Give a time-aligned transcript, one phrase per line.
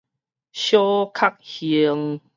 [0.51, 2.21] 小確幸